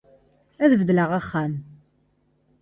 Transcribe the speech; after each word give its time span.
Ad 0.63 0.71
beddleɣ 0.79 1.09
axxam. 1.19 1.53